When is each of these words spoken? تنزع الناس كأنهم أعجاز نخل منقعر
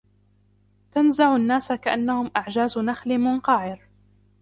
تنزع 0.91 1.35
الناس 1.35 1.71
كأنهم 1.71 2.31
أعجاز 2.37 2.77
نخل 2.79 3.17
منقعر 3.17 3.87